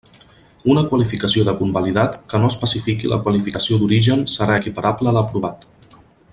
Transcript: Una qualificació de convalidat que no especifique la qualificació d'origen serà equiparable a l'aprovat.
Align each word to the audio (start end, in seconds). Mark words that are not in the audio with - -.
Una 0.75 0.83
qualificació 0.93 1.43
de 1.49 1.53
convalidat 1.59 2.17
que 2.33 2.41
no 2.45 2.49
especifique 2.53 3.13
la 3.13 3.21
qualificació 3.27 3.81
d'origen 3.83 4.27
serà 4.37 4.59
equiparable 4.63 5.13
a 5.13 5.17
l'aprovat. 5.19 5.73